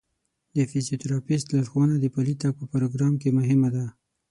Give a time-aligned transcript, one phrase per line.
[0.55, 3.85] د فزیوتراپیست لارښوونه د پلي تګ په پروګرام کې مهمه ده.